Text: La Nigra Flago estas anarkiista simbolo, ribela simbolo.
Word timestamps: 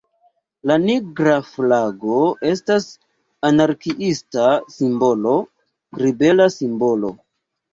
La 0.69 0.77
Nigra 0.85 1.35
Flago 1.49 2.21
estas 2.53 2.87
anarkiista 3.51 4.49
simbolo, 4.79 5.35
ribela 6.05 6.49
simbolo. 6.57 7.15